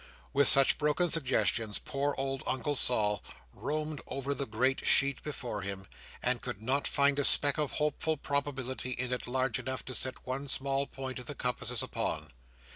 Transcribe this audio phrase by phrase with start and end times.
[0.33, 3.21] With such broken suggestions, poor old Uncle Sol
[3.53, 5.85] roamed over the great sheet before him,
[6.23, 10.25] and could not find a speck of hopeful probability in it large enough to set
[10.25, 12.33] one small point of the compasses upon.